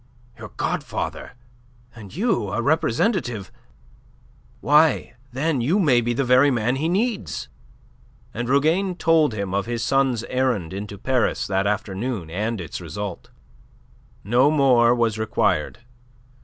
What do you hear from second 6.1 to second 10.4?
the very man he needs." And Rougane told him of his son's